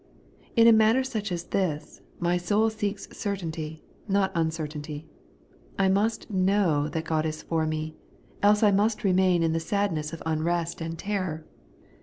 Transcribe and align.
In 0.55 0.65
a 0.65 0.73
matter 0.73 1.03
such 1.03 1.31
as 1.31 1.43
this, 1.43 2.01
my 2.19 2.35
soul 2.35 2.71
seeks 2.71 3.07
certainty, 3.11 3.83
not 4.07 4.31
uncertainty. 4.33 5.05
I 5.77 5.89
must 5.89 6.27
know 6.31 6.87
that 6.89 7.05
God 7.05 7.23
is 7.23 7.43
for 7.43 7.67
me, 7.67 7.93
else 8.41 8.63
I 8.63 8.71
must 8.71 9.03
remain 9.03 9.43
in 9.43 9.53
the 9.53 9.59
sadness 9.59 10.11
of 10.11 10.23
unrest 10.25 10.81
and 10.81 10.97
terror. 10.97 11.45